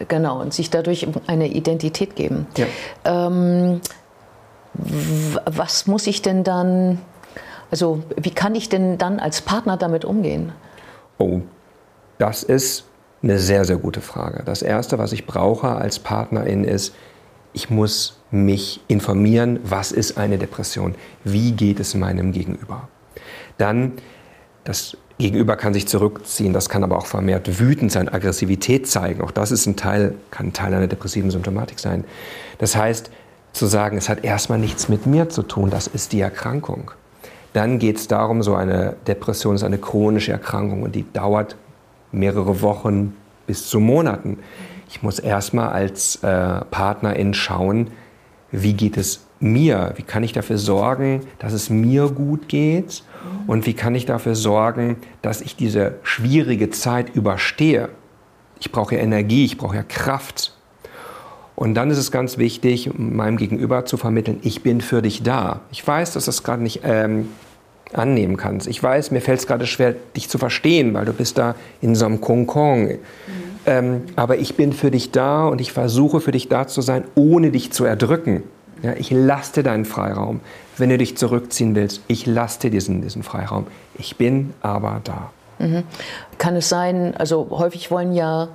Genau, 0.07 0.41
und 0.41 0.53
sich 0.53 0.69
dadurch 0.69 1.07
eine 1.25 1.47
Identität 1.47 2.15
geben. 2.15 2.47
Ja. 2.55 2.65
Ähm, 3.03 3.81
was 5.45 5.87
muss 5.87 6.05
ich 6.07 6.21
denn 6.21 6.43
dann, 6.43 6.99
also 7.71 8.03
wie 8.15 8.31
kann 8.31 8.53
ich 8.53 8.69
denn 8.69 8.97
dann 8.97 9.19
als 9.19 9.41
Partner 9.41 9.77
damit 9.77 10.05
umgehen? 10.05 10.51
Oh, 11.17 11.41
das 12.19 12.43
ist 12.43 12.85
eine 13.23 13.39
sehr, 13.39 13.65
sehr 13.65 13.77
gute 13.77 14.01
Frage. 14.01 14.43
Das 14.45 14.61
Erste, 14.61 14.97
was 14.97 15.11
ich 15.11 15.25
brauche 15.25 15.69
als 15.69 15.99
Partnerin, 15.99 16.63
ist 16.63 16.93
ich 17.53 17.69
muss 17.69 18.19
mich 18.29 18.81
informieren, 18.87 19.59
was 19.63 19.91
ist 19.91 20.17
eine 20.17 20.37
Depression, 20.37 20.95
wie 21.23 21.53
geht 21.53 21.79
es 21.79 21.95
meinem 21.95 22.31
Gegenüber. 22.31 22.87
Dann, 23.57 23.93
das 24.63 24.95
Gegenüber 25.17 25.55
kann 25.55 25.73
sich 25.73 25.87
zurückziehen, 25.87 26.53
das 26.53 26.69
kann 26.69 26.83
aber 26.83 26.97
auch 26.97 27.07
vermehrt 27.07 27.59
wütend 27.59 27.91
sein, 27.91 28.09
Aggressivität 28.09 28.87
zeigen. 28.87 29.21
Auch 29.21 29.31
das 29.31 29.51
ist 29.51 29.65
ein 29.65 29.75
Teil, 29.75 30.13
kann 30.29 30.47
ein 30.47 30.53
Teil 30.53 30.73
einer 30.73 30.87
depressiven 30.87 31.31
Symptomatik 31.31 31.79
sein. 31.79 32.03
Das 32.59 32.75
heißt, 32.75 33.09
zu 33.53 33.65
sagen, 33.65 33.97
es 33.97 34.07
hat 34.07 34.23
erstmal 34.23 34.59
nichts 34.59 34.87
mit 34.87 35.07
mir 35.07 35.29
zu 35.29 35.41
tun, 35.41 35.71
das 35.71 35.87
ist 35.87 36.13
die 36.13 36.21
Erkrankung. 36.21 36.91
Dann 37.53 37.79
geht 37.79 37.97
es 37.97 38.07
darum, 38.07 38.43
so 38.43 38.53
eine 38.53 38.95
Depression 39.07 39.55
ist 39.55 39.63
eine 39.63 39.79
chronische 39.79 40.31
Erkrankung 40.31 40.83
und 40.83 40.93
die 40.93 41.11
dauert 41.11 41.55
mehrere 42.11 42.61
Wochen 42.61 43.15
bis 43.45 43.67
zu 43.67 43.79
Monaten. 43.79 44.39
Ich 44.89 45.03
muss 45.03 45.19
erstmal 45.19 45.69
als 45.69 46.17
äh, 46.23 46.61
Partnerin 46.71 47.33
schauen, 47.33 47.89
wie 48.51 48.73
geht 48.73 48.97
es 48.97 49.25
mir? 49.39 49.93
Wie 49.97 50.03
kann 50.03 50.23
ich 50.23 50.33
dafür 50.33 50.57
sorgen, 50.57 51.21
dass 51.39 51.53
es 51.53 51.69
mir 51.69 52.09
gut 52.09 52.47
geht? 52.47 53.03
Und 53.45 53.65
wie 53.65 53.73
kann 53.73 53.95
ich 53.95 54.05
dafür 54.05 54.35
sorgen, 54.35 54.97
dass 55.21 55.41
ich 55.41 55.55
diese 55.55 55.95
schwierige 56.03 56.69
Zeit 56.69 57.13
überstehe? 57.15 57.89
Ich 58.59 58.71
brauche 58.71 58.95
ja 58.95 59.01
Energie, 59.01 59.45
ich 59.45 59.57
brauche 59.57 59.75
ja 59.75 59.83
Kraft. 59.83 60.53
Und 61.55 61.73
dann 61.73 61.89
ist 61.89 61.97
es 61.97 62.11
ganz 62.11 62.37
wichtig, 62.37 62.91
meinem 62.97 63.37
Gegenüber 63.37 63.85
zu 63.85 63.97
vermitteln, 63.97 64.39
ich 64.43 64.63
bin 64.63 64.79
für 64.79 65.01
dich 65.01 65.23
da. 65.23 65.61
Ich 65.71 65.85
weiß, 65.85 66.13
dass 66.13 66.25
das 66.25 66.43
gerade 66.43 66.61
nicht 66.61 66.81
ähm, 66.83 67.29
annehmen 67.93 68.37
kannst. 68.37 68.67
Ich 68.67 68.81
weiß, 68.81 69.11
mir 69.11 69.21
fällt 69.21 69.39
es 69.39 69.47
gerade 69.47 69.65
schwer, 69.65 69.95
dich 70.15 70.29
zu 70.29 70.37
verstehen, 70.37 70.93
weil 70.93 71.05
du 71.05 71.13
bist 71.13 71.37
da 71.37 71.55
in 71.81 71.95
so 71.95 72.05
einem 72.05 72.21
Konkon. 72.21 72.83
Mhm. 72.83 72.97
Ähm, 73.65 74.01
aber 74.15 74.37
ich 74.37 74.55
bin 74.55 74.73
für 74.73 74.91
dich 74.91 75.11
da 75.11 75.47
und 75.47 75.59
ich 75.61 75.71
versuche 75.71 76.21
für 76.21 76.31
dich 76.31 76.47
da 76.47 76.67
zu 76.67 76.81
sein, 76.81 77.03
ohne 77.15 77.51
dich 77.51 77.71
zu 77.71 77.85
erdrücken. 77.85 78.43
Ja, 78.83 78.93
ich 78.93 79.11
lasse 79.11 79.55
dir 79.55 79.63
deinen 79.63 79.85
Freiraum. 79.85 80.39
Wenn 80.77 80.89
du 80.89 80.97
dich 80.97 81.17
zurückziehen 81.17 81.75
willst, 81.75 82.01
ich 82.07 82.25
lasse 82.25 82.61
dir 82.61 82.69
diesen, 82.69 83.01
diesen 83.01 83.23
Freiraum. 83.23 83.67
Ich 83.97 84.17
bin 84.17 84.53
aber 84.61 85.01
da. 85.03 85.31
Mhm. 85.59 85.83
Kann 86.37 86.55
es 86.55 86.69
sein, 86.69 87.15
also 87.17 87.47
häufig 87.49 87.89
wollen 87.89 88.13
ja 88.13 88.49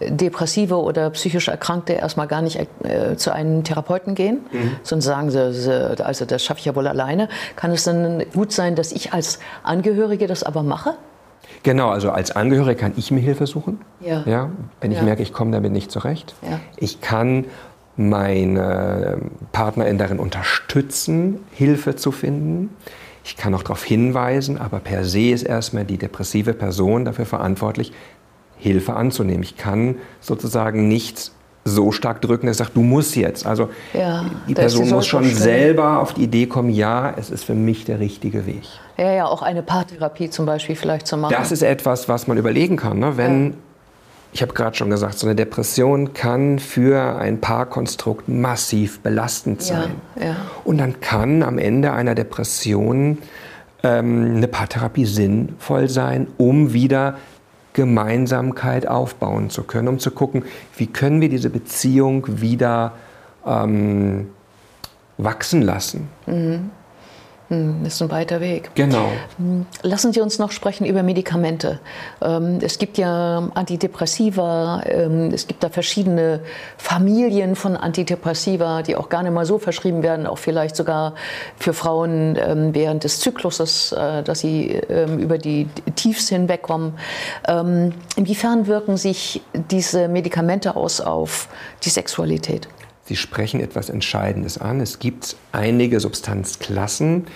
Depressive 0.00 0.76
oder 0.76 1.10
psychisch 1.10 1.48
Erkrankte 1.48 1.94
erstmal 1.94 2.26
gar 2.26 2.42
nicht 2.42 2.58
äh, 2.84 3.16
zu 3.16 3.32
einem 3.32 3.64
Therapeuten 3.64 4.14
gehen, 4.14 4.40
mhm. 4.52 4.72
sondern 4.82 5.02
sagen 5.02 5.30
sie, 5.30 5.52
sie, 5.52 6.04
also 6.04 6.24
das 6.24 6.44
schaffe 6.44 6.60
ich 6.60 6.66
ja 6.66 6.74
wohl 6.74 6.86
alleine. 6.86 7.28
Kann 7.56 7.70
es 7.70 7.84
dann 7.84 8.24
gut 8.34 8.52
sein, 8.52 8.74
dass 8.74 8.92
ich 8.92 9.12
als 9.12 9.38
Angehörige 9.62 10.26
das 10.26 10.42
aber 10.42 10.62
mache? 10.62 10.94
Genau, 11.62 11.88
also 11.88 12.10
als 12.10 12.30
Angehöriger 12.30 12.78
kann 12.78 12.92
ich 12.96 13.10
mir 13.10 13.20
Hilfe 13.20 13.46
suchen. 13.46 13.80
Ja. 14.00 14.22
ja 14.26 14.50
wenn 14.80 14.92
ich 14.92 14.98
ja. 14.98 15.04
merke, 15.04 15.22
ich 15.22 15.32
komme 15.32 15.50
damit 15.50 15.72
nicht 15.72 15.90
zurecht. 15.90 16.34
Ja. 16.42 16.60
Ich 16.76 17.00
kann 17.00 17.46
meine 17.96 19.18
Partnerin 19.52 19.98
darin 19.98 20.18
unterstützen, 20.18 21.40
Hilfe 21.52 21.96
zu 21.96 22.12
finden. 22.12 22.70
Ich 23.24 23.36
kann 23.36 23.54
auch 23.54 23.62
darauf 23.62 23.82
hinweisen, 23.82 24.58
aber 24.58 24.78
per 24.78 25.04
se 25.04 25.30
ist 25.30 25.42
erstmal 25.42 25.84
die 25.84 25.98
depressive 25.98 26.52
Person 26.52 27.04
dafür 27.04 27.26
verantwortlich, 27.26 27.92
Hilfe 28.58 28.94
anzunehmen. 28.94 29.42
Ich 29.42 29.56
kann 29.56 29.96
sozusagen 30.20 30.88
nicht 30.88 31.32
so 31.66 31.90
stark 31.90 32.22
drücken, 32.22 32.46
dass 32.46 32.56
ich 32.56 32.58
sage, 32.58 32.70
du 32.74 32.82
musst 32.82 33.16
jetzt. 33.16 33.44
Also 33.44 33.68
ja, 33.92 34.24
die 34.48 34.54
Person 34.54 34.88
muss 34.88 35.06
schon 35.06 35.24
selber 35.24 36.00
auf 36.00 36.14
die 36.14 36.22
Idee 36.22 36.46
kommen, 36.46 36.70
ja, 36.70 37.12
es 37.16 37.28
ist 37.28 37.44
für 37.44 37.54
mich 37.54 37.84
der 37.84 37.98
richtige 37.98 38.46
Weg. 38.46 38.62
Ja, 38.96 39.12
ja, 39.12 39.26
auch 39.26 39.42
eine 39.42 39.62
Paartherapie 39.62 40.30
zum 40.30 40.46
Beispiel 40.46 40.76
vielleicht 40.76 41.06
zu 41.06 41.16
machen. 41.16 41.34
Das 41.36 41.52
ist 41.52 41.62
etwas, 41.62 42.08
was 42.08 42.28
man 42.28 42.38
überlegen 42.38 42.76
kann. 42.76 43.00
Ne? 43.00 43.16
Wenn, 43.16 43.46
ja. 43.48 43.52
ich 44.32 44.42
habe 44.42 44.54
gerade 44.54 44.76
schon 44.76 44.90
gesagt, 44.90 45.18
so 45.18 45.26
eine 45.26 45.34
Depression 45.34 46.14
kann 46.14 46.60
für 46.60 47.16
ein 47.16 47.40
Paarkonstrukt 47.40 48.28
massiv 48.28 49.00
belastend 49.00 49.60
sein. 49.60 49.90
Ja. 50.20 50.36
Und 50.64 50.78
dann 50.78 51.00
kann 51.00 51.42
am 51.42 51.58
Ende 51.58 51.92
einer 51.92 52.14
Depression 52.14 53.18
ähm, 53.82 54.36
eine 54.36 54.48
Paartherapie 54.48 55.04
sinnvoll 55.04 55.88
sein, 55.88 56.28
um 56.38 56.72
wieder 56.72 57.16
Gemeinsamkeit 57.76 58.88
aufbauen 58.88 59.50
zu 59.50 59.62
können, 59.62 59.88
um 59.88 59.98
zu 59.98 60.10
gucken, 60.10 60.44
wie 60.78 60.86
können 60.86 61.20
wir 61.20 61.28
diese 61.28 61.50
Beziehung 61.50 62.40
wieder 62.40 62.92
ähm, 63.46 64.28
wachsen 65.18 65.60
lassen. 65.60 66.08
Mhm. 66.26 66.70
Hm, 67.48 67.84
das 67.84 67.94
ist 67.94 68.02
ein 68.02 68.10
weiter 68.10 68.40
Weg. 68.40 68.70
Genau. 68.74 69.08
Hm, 69.38 69.66
lassen 69.82 70.12
Sie 70.12 70.20
uns 70.20 70.40
noch 70.40 70.50
sprechen 70.50 70.84
über 70.84 71.04
Medikamente. 71.04 71.78
Ähm, 72.20 72.58
es 72.60 72.78
gibt 72.78 72.98
ja 72.98 73.48
Antidepressiva, 73.54 74.82
ähm, 74.84 75.30
es 75.32 75.46
gibt 75.46 75.62
da 75.62 75.68
verschiedene 75.68 76.40
Familien 76.76 77.54
von 77.54 77.76
Antidepressiva, 77.76 78.82
die 78.82 78.96
auch 78.96 79.08
gar 79.08 79.22
nicht 79.22 79.32
mal 79.32 79.46
so 79.46 79.58
verschrieben 79.58 80.02
werden, 80.02 80.26
auch 80.26 80.38
vielleicht 80.38 80.74
sogar 80.74 81.14
für 81.56 81.72
Frauen 81.72 82.36
ähm, 82.36 82.74
während 82.74 83.04
des 83.04 83.20
Zykluses, 83.20 83.92
äh, 83.92 84.24
dass 84.24 84.40
sie 84.40 84.80
über 85.18 85.38
die 85.38 85.68
Tiefs 85.94 86.28
hinwegkommen. 86.28 86.94
Inwiefern 88.16 88.66
wirken 88.66 88.96
sich 88.96 89.42
diese 89.70 90.08
Medikamente 90.08 90.76
aus 90.76 91.00
auf 91.00 91.48
die 91.84 91.90
Sexualität? 91.90 92.68
Sie 93.06 93.16
sprechen 93.16 93.60
etwas 93.60 93.88
Entscheidendes 93.88 94.58
an. 94.58 94.80
Es 94.80 94.98
gibt 94.98 95.36
einige 95.52 96.00
Substanzklassen, 96.00 97.26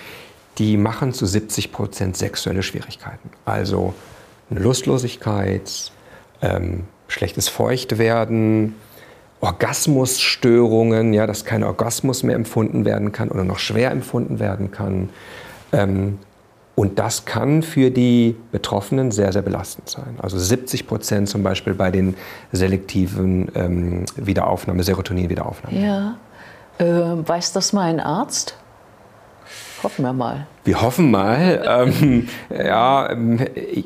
die 0.57 0.77
machen 0.77 1.13
zu 1.13 1.25
70 1.25 1.71
Prozent 1.71 2.17
sexuelle 2.17 2.61
Schwierigkeiten. 2.61 3.29
Also 3.45 3.93
eine 4.49 4.59
Lustlosigkeit, 4.59 5.91
ähm, 6.41 6.83
schlechtes 7.07 7.47
Feuchtwerden, 7.47 8.75
Orgasmusstörungen, 9.39 11.13
ja, 11.13 11.25
dass 11.25 11.45
kein 11.45 11.63
Orgasmus 11.63 12.23
mehr 12.23 12.35
empfunden 12.35 12.83
werden 12.85 13.13
kann 13.13 13.29
oder 13.29 13.45
noch 13.45 13.59
schwer 13.59 13.91
empfunden 13.91 14.39
werden 14.39 14.71
kann. 14.71 15.09
Ähm, 15.71 16.19
und 16.75 16.99
das 16.99 17.25
kann 17.25 17.63
für 17.63 17.91
die 17.91 18.35
Betroffenen 18.51 19.11
sehr, 19.11 19.33
sehr 19.33 19.41
belastend 19.41 19.89
sein. 19.89 20.15
Also 20.21 20.39
70 20.39 20.87
Prozent 20.87 21.29
zum 21.29 21.43
Beispiel 21.43 21.73
bei 21.73 21.91
den 21.91 22.15
selektiven 22.51 23.51
ähm, 23.55 24.05
Wiederaufnahme, 24.15 24.83
Serotonin-Wiederaufnahme. 24.83 25.79
Ja. 25.79 26.15
Äh, 26.77 27.27
weiß 27.27 27.53
das 27.53 27.73
mal 27.73 27.89
ein 27.89 27.99
Arzt? 27.99 28.55
Hoffen 29.83 30.05
wir 30.05 30.13
mal. 30.13 30.47
Wir 30.63 30.81
hoffen 30.81 31.11
mal. 31.11 31.63
ähm, 31.67 32.27
ja, 32.49 33.15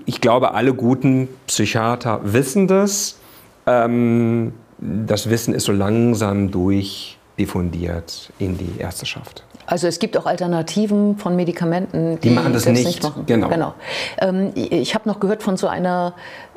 ich 0.06 0.22
glaube, 0.22 0.54
alle 0.54 0.74
guten 0.74 1.28
Psychiater 1.48 2.20
wissen 2.24 2.68
das. 2.68 3.18
Ähm, 3.66 4.54
das 4.78 5.30
Wissen 5.30 5.54
ist 5.54 5.66
so 5.66 5.72
langsam 5.72 6.52
durchdiffundiert 6.52 8.32
in 8.40 8.58
die 8.58 8.80
Ärzteschaft. 8.80 9.44
Also 9.68 9.88
es 9.88 10.00
gibt 10.00 10.18
auch 10.18 10.26
Alternativen 10.26 11.18
von 11.18 11.36
Medikamenten, 11.36 12.20
die, 12.20 12.30
die 12.30 12.36
machen 12.36 12.54
das, 12.54 12.64
das 12.64 12.74
nicht. 12.74 12.86
nicht. 12.86 13.04
machen. 13.04 13.24
Genau. 13.26 13.50
genau. 13.50 13.74
Ähm, 14.20 14.52
ich 14.56 14.94
habe 14.94 15.10
noch 15.10 15.20
gehört 15.20 15.44
von 15.44 15.58
so 15.58 15.68
einer 15.68 16.14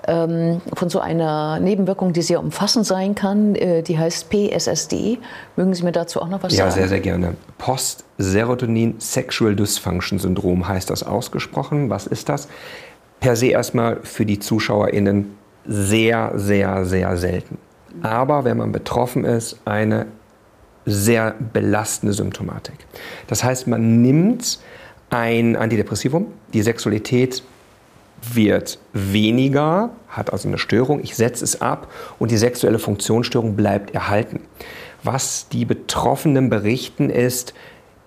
ähm, 0.06 0.60
von 0.74 0.88
so 0.88 1.00
einer 1.00 1.58
Nebenwirkung, 1.60 2.12
die 2.12 2.22
sehr 2.22 2.40
umfassend 2.40 2.86
sein 2.86 3.14
kann. 3.14 3.54
Äh, 3.54 3.82
die 3.82 3.98
heißt 3.98 4.28
PSSD. 4.30 5.18
Mögen 5.56 5.74
Sie 5.74 5.82
mir 5.82 5.92
dazu 5.92 6.20
auch 6.20 6.28
noch 6.28 6.42
was 6.42 6.52
ja, 6.52 6.58
sagen? 6.58 6.70
Ja, 6.70 6.74
sehr, 6.74 6.88
sehr 6.88 7.00
gerne. 7.00 7.34
Post-Serotonin 7.58 8.96
Sexual 9.00 9.56
Dysfunction 9.56 10.18
Syndrom 10.18 10.68
heißt 10.68 10.90
das 10.90 11.02
ausgesprochen. 11.02 11.90
Was 11.90 12.06
ist 12.06 12.28
das? 12.28 12.48
Per 13.20 13.36
se 13.36 13.48
erstmal 13.48 14.00
für 14.02 14.24
die 14.24 14.38
ZuschauerInnen 14.38 15.36
sehr, 15.66 16.32
sehr, 16.34 16.84
sehr 16.84 17.16
selten. 17.16 17.58
Aber 18.02 18.44
wenn 18.44 18.56
man 18.56 18.72
betroffen 18.72 19.24
ist, 19.24 19.58
eine 19.64 20.06
sehr 20.88 21.34
belastende 21.52 22.12
Symptomatik. 22.12 22.74
Das 23.26 23.44
heißt, 23.44 23.66
man 23.66 24.02
nimmt 24.02 24.58
ein 25.10 25.56
Antidepressivum, 25.56 26.26
die 26.52 26.62
Sexualität 26.62 27.42
wird 28.32 28.78
weniger, 28.92 29.90
hat 30.08 30.32
also 30.32 30.48
eine 30.48 30.58
Störung, 30.58 31.00
ich 31.00 31.14
setze 31.14 31.44
es 31.44 31.60
ab 31.60 31.88
und 32.18 32.30
die 32.30 32.36
sexuelle 32.36 32.78
Funktionsstörung 32.78 33.54
bleibt 33.54 33.94
erhalten. 33.94 34.40
Was 35.02 35.48
die 35.48 35.64
Betroffenen 35.64 36.50
berichten 36.50 37.10
ist, 37.10 37.54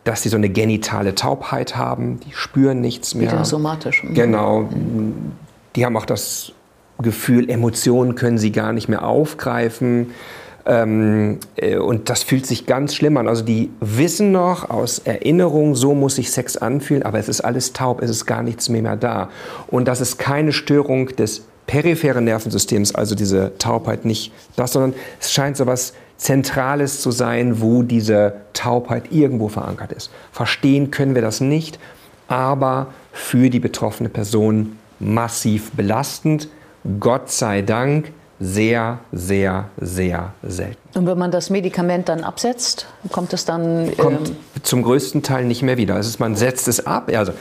dass 0.03 0.23
sie 0.23 0.29
so 0.29 0.37
eine 0.37 0.49
genitale 0.49 1.15
Taubheit 1.15 1.75
haben, 1.75 2.19
die 2.19 2.33
spüren 2.33 2.81
nichts 2.81 3.15
mehr. 3.15 3.31
Wieder 3.31 3.45
somatisch. 3.45 4.03
Mhm. 4.03 4.13
Genau. 4.13 4.69
Die 5.75 5.85
haben 5.85 5.95
auch 5.95 6.05
das 6.05 6.51
Gefühl, 6.99 7.49
Emotionen 7.49 8.15
können 8.15 8.37
sie 8.37 8.51
gar 8.51 8.73
nicht 8.73 8.89
mehr 8.89 9.05
aufgreifen. 9.05 10.11
Ähm, 10.65 11.39
äh, 11.55 11.77
und 11.77 12.09
das 12.09 12.23
fühlt 12.23 12.45
sich 12.45 12.65
ganz 12.65 12.95
schlimm 12.95 13.17
an. 13.17 13.27
Also 13.27 13.43
die 13.43 13.71
wissen 13.79 14.31
noch 14.31 14.69
aus 14.69 14.99
Erinnerung, 14.99 15.75
so 15.75 15.93
muss 15.93 16.15
sich 16.15 16.31
Sex 16.31 16.57
anfühlen, 16.57 17.03
aber 17.03 17.19
es 17.19 17.29
ist 17.29 17.41
alles 17.41 17.73
taub, 17.73 18.01
es 18.01 18.09
ist 18.09 18.25
gar 18.25 18.43
nichts 18.43 18.69
mehr, 18.69 18.81
mehr 18.81 18.95
da. 18.95 19.29
Und 19.67 19.87
das 19.87 20.01
ist 20.01 20.17
keine 20.17 20.53
Störung 20.53 21.07
des 21.15 21.45
peripheren 21.67 22.25
Nervensystems, 22.25 22.93
also 22.93 23.15
diese 23.15 23.53
Taubheit 23.57 24.03
nicht 24.05 24.33
das, 24.55 24.73
sondern 24.73 24.93
es 25.19 25.31
scheint 25.31 25.57
so 25.57 25.65
was 25.65 25.93
Zentrales 26.17 27.01
zu 27.01 27.11
sein, 27.11 27.61
wo 27.61 27.81
diese 27.81 28.33
Taubheit 28.53 29.11
irgendwo 29.11 29.47
verankert 29.47 29.91
ist. 29.91 30.11
Verstehen 30.31 30.91
können 30.91 31.15
wir 31.15 31.21
das 31.21 31.41
nicht, 31.41 31.79
aber 32.27 32.87
für 33.11 33.49
die 33.49 33.59
betroffene 33.59 34.09
Person 34.09 34.77
massiv 34.99 35.71
belastend. 35.71 36.47
Gott 36.99 37.31
sei 37.31 37.61
Dank 37.61 38.11
sehr, 38.41 38.99
sehr, 39.11 39.69
sehr 39.79 40.33
selten. 40.41 40.97
Und 40.97 41.05
wenn 41.05 41.17
man 41.17 41.29
das 41.29 41.51
Medikament 41.51 42.09
dann 42.09 42.23
absetzt, 42.23 42.87
kommt 43.11 43.33
es 43.33 43.45
dann. 43.45 43.95
Kommt 43.97 44.29
ähm 44.29 44.35
zum 44.63 44.83
größten 44.83 45.23
Teil 45.23 45.45
nicht 45.45 45.61
mehr 45.63 45.77
wieder. 45.77 45.95
Also 45.95 46.15
man 46.19 46.35
setzt 46.35 46.67
es 46.67 46.85
ab. 46.85 47.09
Also 47.15 47.33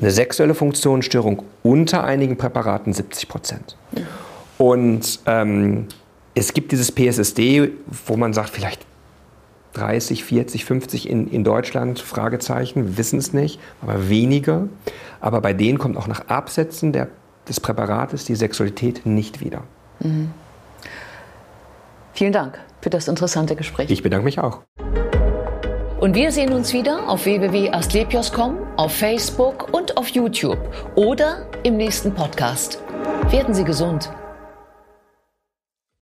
eine 0.00 0.10
sexuelle 0.10 0.54
Funktionsstörung 0.54 1.42
unter 1.62 2.04
einigen 2.04 2.36
Präparaten 2.36 2.92
70 2.92 3.28
Prozent. 3.28 3.76
Und 4.58 5.20
ähm, 5.26 5.86
es 6.34 6.52
gibt 6.52 6.72
dieses 6.72 6.90
PSSD, 6.90 7.70
wo 8.06 8.16
man 8.16 8.32
sagt, 8.32 8.50
vielleicht 8.50 8.86
30, 9.74 10.24
40, 10.24 10.64
50 10.64 11.08
in, 11.08 11.28
in 11.28 11.44
Deutschland, 11.44 11.98
Fragezeichen, 11.98 12.96
wissen 12.96 13.18
es 13.18 13.32
nicht, 13.32 13.60
aber 13.82 14.08
wenige. 14.08 14.68
Aber 15.20 15.40
bei 15.40 15.52
denen 15.52 15.78
kommt 15.78 15.96
auch 15.96 16.06
nach 16.06 16.28
Absetzen 16.28 16.92
der, 16.92 17.08
des 17.48 17.60
Präparates 17.60 18.24
die 18.24 18.36
Sexualität 18.36 19.04
nicht 19.04 19.40
wieder. 19.40 19.62
Mhm. 20.00 20.30
Vielen 22.14 22.32
Dank 22.32 22.58
für 22.80 22.90
das 22.90 23.08
interessante 23.08 23.56
Gespräch. 23.56 23.90
Ich 23.90 24.02
bedanke 24.02 24.24
mich 24.24 24.38
auch. 24.38 24.60
Und 26.00 26.14
wir 26.14 26.32
sehen 26.32 26.52
uns 26.52 26.72
wieder 26.72 27.08
auf 27.08 27.24
www.astlepios.com, 27.24 28.58
auf 28.76 28.92
Facebook 28.92 29.72
und 29.72 29.96
auf 29.96 30.08
YouTube 30.08 30.58
oder 30.94 31.48
im 31.62 31.76
nächsten 31.76 32.14
Podcast. 32.14 32.82
Werden 33.30 33.54
Sie 33.54 33.64
gesund. 33.64 34.10